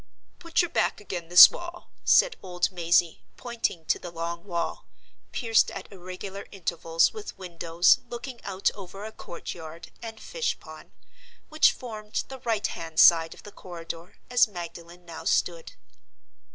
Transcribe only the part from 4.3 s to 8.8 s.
wall—pierced at irregular intervals with windows looking out